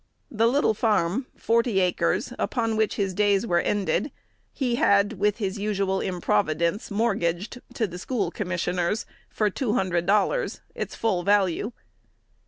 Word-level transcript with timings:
The 0.31 0.47
little 0.47 0.73
farm 0.73 1.27
(forty 1.35 1.79
acres) 1.79 2.33
upon 2.39 2.75
which 2.75 2.95
his 2.95 3.13
days 3.13 3.45
were 3.45 3.59
ended, 3.59 4.11
he 4.51 4.73
had, 4.77 5.13
with 5.13 5.37
his 5.37 5.59
usual 5.59 6.01
improvidence, 6.01 6.89
mortgaged 6.89 7.61
to 7.75 7.85
the 7.85 7.99
School 7.99 8.31
Commissioners 8.31 9.05
for 9.29 9.51
two 9.51 9.73
hundred 9.75 10.07
dollars, 10.07 10.61
its 10.73 10.95
full 10.95 11.21
value. 11.21 11.71